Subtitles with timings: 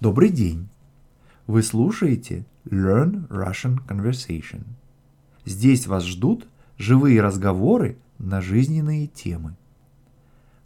[0.00, 0.70] Добрый день!
[1.46, 4.62] Вы слушаете Learn Russian Conversation.
[5.44, 9.58] Здесь вас ждут живые разговоры на жизненные темы.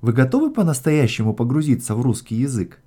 [0.01, 2.79] Вы готовы по-настоящему погрузиться в русский язык?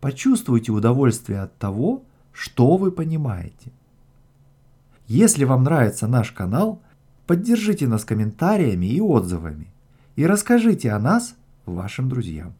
[0.00, 3.70] Почувствуйте удовольствие от того, что вы понимаете.
[5.08, 6.80] Если вам нравится наш канал,
[7.26, 9.74] поддержите нас комментариями и отзывами
[10.16, 11.34] и расскажите о нас
[11.66, 12.54] вашим друзьям.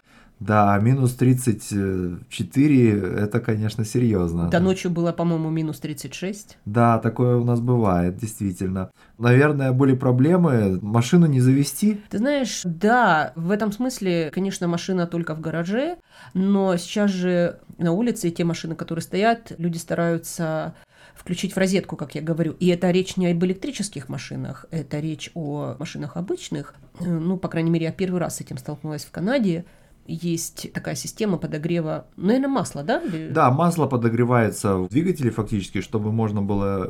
[0.41, 4.49] Да, минус 34 это, конечно, серьезно.
[4.49, 6.57] Да, ночью было, по-моему, минус 36.
[6.65, 8.91] Да, такое у нас бывает, действительно.
[9.19, 12.01] Наверное, были проблемы машину не завести.
[12.09, 15.99] Ты знаешь, да, в этом смысле, конечно, машина только в гараже,
[16.32, 20.75] но сейчас же на улице те машины, которые стоят, люди стараются
[21.15, 22.52] включить в розетку, как я говорю.
[22.60, 26.75] И это речь не об электрических машинах, это речь о машинах обычных.
[26.99, 29.66] Ну, по крайней мере, я первый раз с этим столкнулась в Канаде
[30.11, 33.01] есть такая система подогрева, наверное, масла, да?
[33.01, 33.30] Или...
[33.30, 36.87] Да, масло подогревается в двигателе фактически, чтобы можно было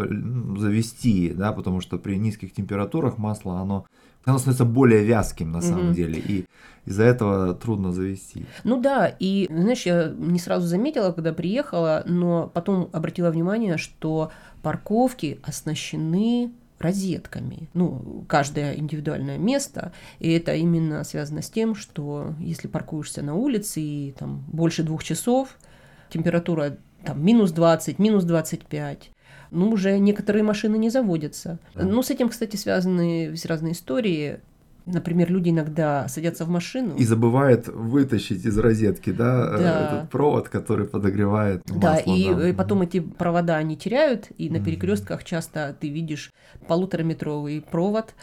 [0.58, 3.86] завести, да, потому что при низких температурах масло, оно,
[4.24, 5.94] оно становится более вязким на самом угу.
[5.94, 6.46] деле, и
[6.86, 8.46] из-за этого трудно завести.
[8.64, 14.30] Ну да, и знаешь, я не сразу заметила, когда приехала, но потом обратила внимание, что
[14.62, 17.68] парковки оснащены розетками.
[17.74, 19.92] Ну, каждое индивидуальное место.
[20.18, 25.04] И это именно связано с тем, что если паркуешься на улице и там больше двух
[25.04, 25.58] часов,
[26.08, 29.10] температура там минус 20, минус 25,
[29.50, 31.58] ну, уже некоторые машины не заводятся.
[31.74, 34.40] Ну, с этим, кстати, связаны разные истории.
[34.92, 36.94] Например, люди иногда садятся в машину.
[36.96, 39.86] И забывают вытащить из розетки, да, э, да.
[39.86, 41.80] этот провод, который подогревает масло.
[41.80, 42.48] Да, и, да.
[42.48, 46.32] и потом эти провода они теряют, и на перекрестках часто ты видишь
[46.66, 48.14] полутораметровый провод,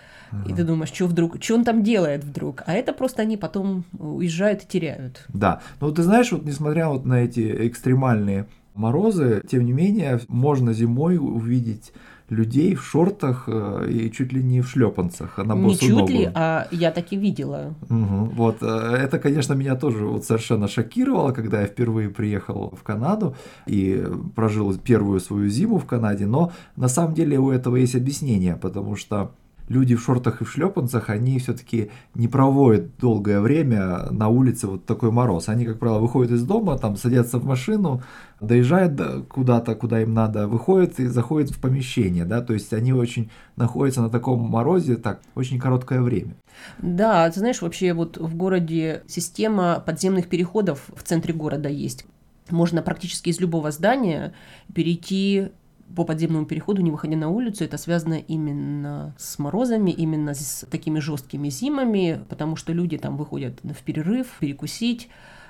[0.47, 2.63] и ты думаешь, что вдруг, что он там делает вдруг?
[2.65, 5.25] А это просто они потом уезжают и теряют.
[5.29, 10.73] Да, ну ты знаешь, вот несмотря вот на эти экстремальные морозы, тем не менее, можно
[10.73, 11.91] зимой увидеть
[12.29, 16.11] людей в шортах э, и чуть ли не в шлепанцах, а на Не чуть ногу.
[16.11, 17.73] ли, а я так и видела.
[17.89, 18.31] Угу.
[18.35, 23.35] Вот э, это, конечно, меня тоже вот совершенно шокировало, когда я впервые приехал в Канаду
[23.65, 24.05] и
[24.35, 28.95] прожил первую свою зиму в Канаде, но на самом деле у этого есть объяснение, потому
[28.95, 29.31] что
[29.69, 34.85] люди в шортах и в шлепанцах, они все-таки не проводят долгое время на улице вот
[34.85, 35.49] такой мороз.
[35.49, 38.01] Они, как правило, выходят из дома, там садятся в машину,
[38.39, 43.29] доезжают куда-то, куда им надо, выходят и заходят в помещение, да, то есть они очень
[43.55, 46.35] находятся на таком морозе так очень короткое время.
[46.79, 52.05] Да, ты знаешь, вообще вот в городе система подземных переходов в центре города есть.
[52.49, 54.33] Можно практически из любого здания
[54.73, 55.49] перейти
[55.95, 60.99] по подземному переходу, не выходя на улицу, это связано именно с морозами, именно с такими
[60.99, 65.09] жесткими зимами, потому что люди там выходят в перерыв, перекусить,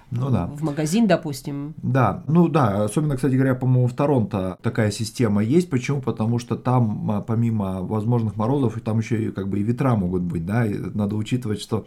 [0.10, 0.48] ну да.
[0.48, 1.74] В магазин, допустим.
[1.84, 5.70] Да, ну да, особенно, кстати говоря, по-моему, в Торонто такая система есть.
[5.70, 6.02] Почему?
[6.02, 10.22] Потому что там, а, помимо возможных морозов, там еще и как бы и ветра могут
[10.22, 11.84] быть, да, и надо учитывать, что э,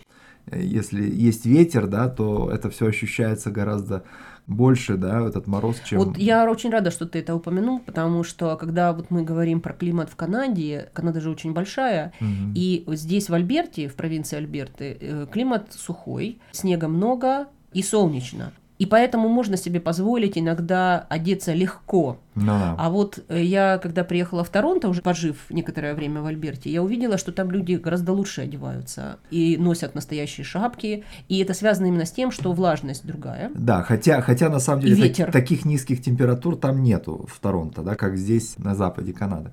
[0.52, 4.04] если есть ветер, да, то это все ощущается гораздо
[4.46, 5.98] больше, да, этот мороз, чем...
[5.98, 9.72] Вот я очень рада, что ты это упомянул, потому что когда вот мы говорим про
[9.72, 12.52] климат в Канаде, Канада же очень большая, угу.
[12.54, 18.52] и вот здесь в Альберте, в провинции Альберты, э, климат сухой, снега много и солнечно.
[18.80, 22.16] И поэтому можно себе позволить иногда одеться легко.
[22.34, 22.74] Ну да.
[22.78, 26.82] А вот э, я, когда приехала в Торонто, уже пожив некоторое время в Альберте, я
[26.82, 31.04] увидела, что там люди гораздо лучше одеваются и носят настоящие шапки.
[31.28, 33.50] И это связано именно с тем, что влажность другая.
[33.54, 35.30] Да, хотя, хотя на самом деле ветер.
[35.30, 39.50] таких низких температур там нету в Торонто, да, как здесь на западе Канады.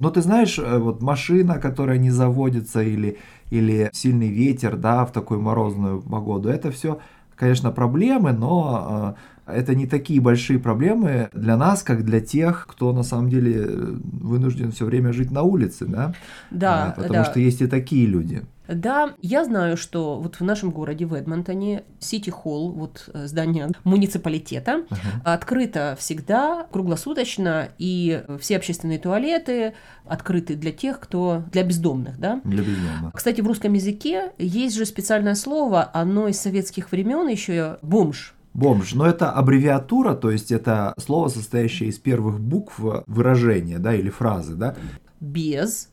[0.00, 3.16] Но ты знаешь, э, вот машина, которая не заводится или,
[3.50, 6.98] или сильный ветер, да, в такую морозную погоду, это все
[7.36, 12.92] конечно, проблемы, но э, это не такие большие проблемы для нас, как для тех, кто
[12.92, 16.14] на самом деле вынужден все время жить на улице, да?
[16.50, 16.94] Да.
[16.96, 17.24] Потому да.
[17.24, 18.42] что есть и такие люди.
[18.68, 23.68] Да, я знаю, что вот в нашем городе, в Эдмонтоне, Сити Холл, вот э, здание
[23.84, 24.96] муниципалитета, uh-huh.
[25.24, 31.42] открыто всегда, круглосуточно, и все общественные туалеты открыты для тех, кто...
[31.52, 32.40] для бездомных, да?
[32.44, 33.12] Для бездомных.
[33.14, 38.35] Кстати, в русском языке есть же специальное слово, оно из советских времен еще бомж.
[38.56, 44.08] Бомж, но это аббревиатура, то есть это слово, состоящее из первых букв выражения, да, или
[44.08, 44.74] фразы, да?
[45.20, 45.90] Без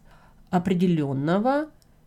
[0.49, 1.65] определенного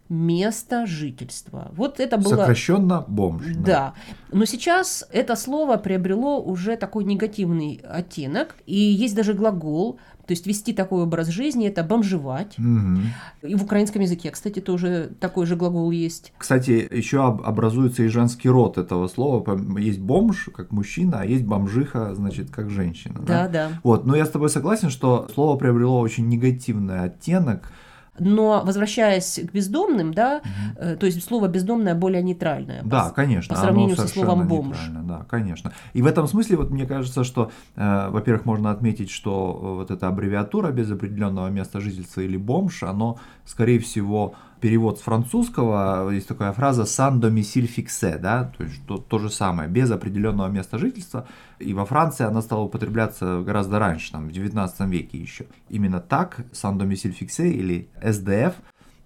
[0.08, 1.72] места жительства.
[1.72, 2.36] Вот это было...
[2.36, 3.44] Сокращенно бомж.
[3.56, 3.94] Да.
[4.32, 10.46] Но сейчас это слово приобрело уже такой негативный оттенок, и есть даже глагол, то есть
[10.46, 12.58] вести такой образ жизни– это бомжевать.
[12.58, 13.49] Угу.
[13.49, 16.32] И в украинском языке, кстати, тоже такой же глагол есть.
[16.37, 19.58] Кстати, еще образуется и женский род этого слова.
[19.78, 23.20] Есть бомж, как мужчина, а есть бомжиха, значит, как женщина.
[23.20, 23.49] Да, да.
[23.49, 23.81] да.
[23.82, 27.70] Вот, но я с тобой согласен, что слово приобрело очень негативный оттенок–
[28.18, 30.96] но возвращаясь к бездомным, да, угу.
[30.98, 32.82] то есть слово бездомное более нейтральное.
[32.84, 33.54] Да, по, конечно.
[33.54, 34.76] По сравнению со словом бомж.
[35.04, 35.72] Да, конечно.
[35.92, 39.90] И в этом смысле, вот мне кажется, что, э, во-первых, можно отметить, что э, вот
[39.90, 46.28] эта аббревиатура без определенного места жительства или бомж, оно, скорее всего, перевод с французского, есть
[46.28, 50.78] такая фраза «sans domicile fixé», да, то есть то, то же самое, без определенного места
[50.78, 51.26] жительства.
[51.58, 55.46] И во Франции она стала употребляться гораздо раньше, там, в 19 веке еще.
[55.68, 58.54] Именно так «sans domicile fixé» или SDF